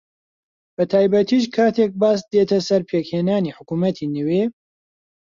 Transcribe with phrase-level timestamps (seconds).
[0.75, 4.43] بەتایبەتیش کاتێک باس دێتە سەر پێکهێنانی حکوومەتی نوێ